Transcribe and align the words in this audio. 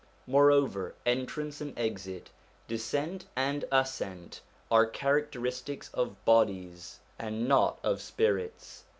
Moreover, 0.25 0.95
entrance 1.05 1.61
and 1.61 1.77
exit, 1.77 2.31
descent 2.67 3.25
and 3.35 3.65
ascent, 3.71 4.41
are 4.71 4.87
characteristics 4.87 5.91
of 5.93 6.25
bodies 6.25 6.97
and 7.19 7.47
not 7.47 7.77
of 7.83 8.01
spirits. 8.01 8.85